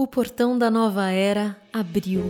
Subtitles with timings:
[0.00, 2.22] O portão da nova era abriu.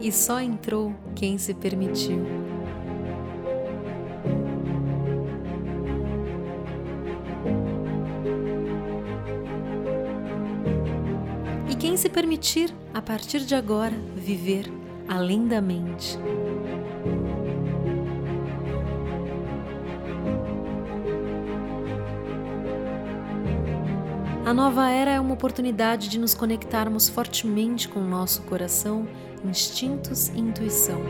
[0.00, 2.24] E só entrou quem se permitiu.
[11.70, 14.77] E quem se permitir, a partir de agora, viver
[15.08, 16.18] além da mente.
[24.44, 29.06] A nova era é uma oportunidade de nos conectarmos fortemente com o nosso coração,
[29.44, 31.00] instintos e intuição.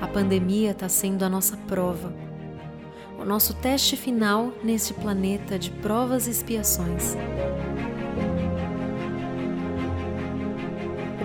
[0.00, 2.14] A pandemia está sendo a nossa prova,
[3.18, 7.14] o nosso teste final neste planeta de provas e expiações.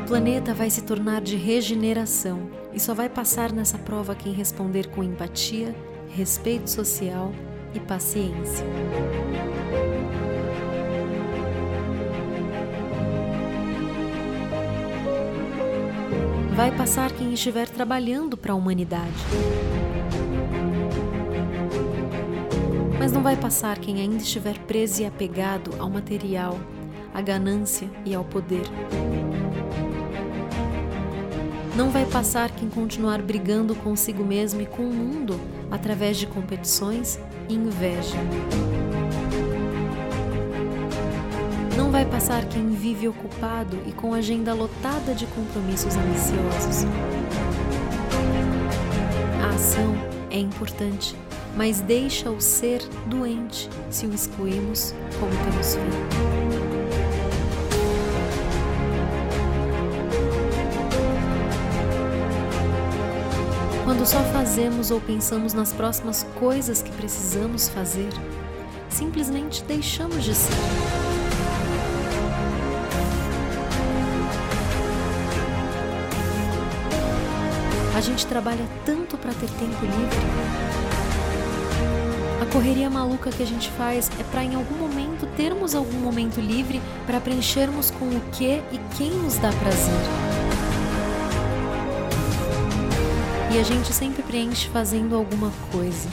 [0.05, 4.87] O planeta vai se tornar de regeneração e só vai passar nessa prova quem responder
[4.91, 5.75] com empatia,
[6.09, 7.33] respeito social
[7.73, 8.63] e paciência.
[16.53, 19.11] Vai passar quem estiver trabalhando para a humanidade.
[22.99, 26.59] Mas não vai passar quem ainda estiver preso e apegado ao material,
[27.11, 28.65] à ganância e ao poder.
[31.75, 35.37] Não vai passar quem continuar brigando consigo mesmo e com o mundo
[35.69, 38.15] através de competições e inveja.
[41.75, 46.85] Não vai passar quem vive ocupado e com agenda lotada de compromissos ambiciosos.
[49.43, 49.95] A ação
[50.31, 51.13] é importante,
[51.57, 56.44] mas deixa o ser doente se o excluímos como temos feito.
[64.05, 68.09] Quando só fazemos ou pensamos nas próximas coisas que precisamos fazer,
[68.87, 70.53] simplesmente deixamos de ser.
[77.95, 80.19] A gente trabalha tanto para ter tempo livre.
[82.43, 86.39] A correria maluca que a gente faz é para em algum momento termos algum momento
[86.39, 90.44] livre para preenchermos com o que e quem nos dá prazer.
[93.55, 96.09] E a gente sempre preenche fazendo alguma coisa.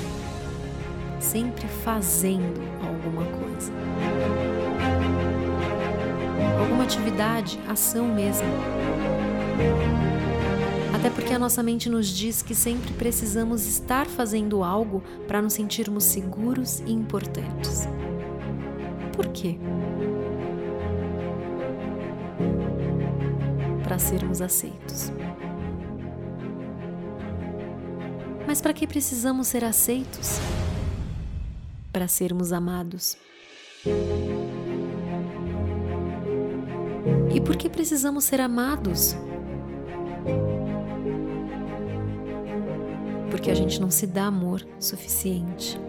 [1.19, 3.73] Sempre fazendo alguma coisa.
[6.61, 8.47] Alguma atividade, ação mesmo.
[10.95, 15.55] Até porque a nossa mente nos diz que sempre precisamos estar fazendo algo para nos
[15.55, 17.89] sentirmos seguros e importantes.
[19.17, 19.59] Por quê?
[23.83, 25.11] Para sermos aceitos.
[28.53, 30.39] Mas para que precisamos ser aceitos?
[31.91, 33.17] Para sermos amados.
[37.35, 39.17] E por que precisamos ser amados?
[43.31, 45.81] Porque a gente não se dá amor suficiente.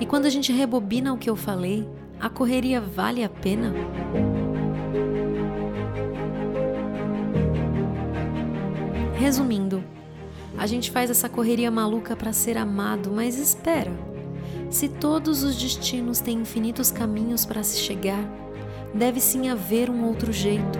[0.00, 1.86] E quando a gente rebobina o que eu falei,
[2.18, 3.74] a correria vale a pena?
[9.20, 9.84] Resumindo,
[10.56, 13.92] a gente faz essa correria maluca para ser amado, mas espera.
[14.70, 18.24] Se todos os destinos têm infinitos caminhos para se chegar,
[18.94, 20.78] deve sim haver um outro jeito.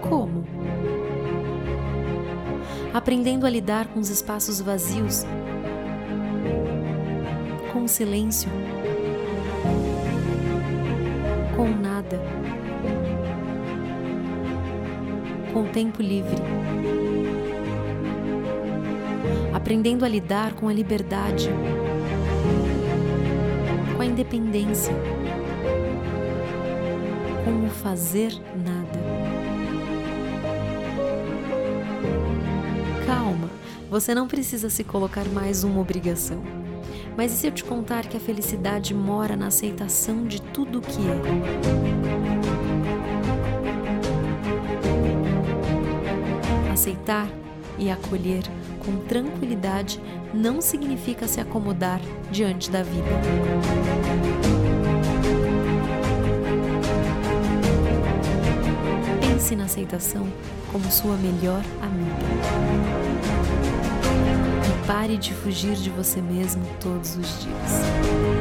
[0.00, 0.44] Como?
[2.94, 5.24] Aprendendo a lidar com os espaços vazios,
[7.72, 8.48] com o silêncio,
[11.56, 12.39] com nada
[15.52, 16.36] com o tempo livre,
[19.52, 21.48] aprendendo a lidar com a liberdade,
[23.96, 24.94] com a independência,
[27.44, 29.00] com o fazer nada.
[33.06, 33.50] Calma,
[33.90, 36.42] você não precisa se colocar mais uma obrigação.
[37.16, 40.82] Mas e se eu te contar que a felicidade mora na aceitação de tudo o
[40.82, 42.49] que é?
[46.80, 47.28] Aceitar
[47.78, 48.42] e acolher
[48.78, 50.00] com tranquilidade
[50.32, 52.00] não significa se acomodar
[52.30, 53.06] diante da vida.
[59.20, 60.26] Pense na aceitação
[60.72, 62.24] como sua melhor amiga.
[64.66, 68.39] E pare de fugir de você mesmo todos os dias.